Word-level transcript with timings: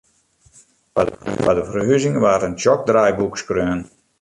Foar 1.39 1.55
de 1.57 1.65
ferhuzing 1.71 2.17
waard 2.23 2.43
in 2.47 2.55
tsjok 2.57 2.81
draaiboek 2.89 3.35
skreaun. 3.41 3.81